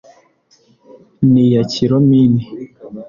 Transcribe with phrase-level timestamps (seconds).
[1.31, 2.41] N'iya Kilomini.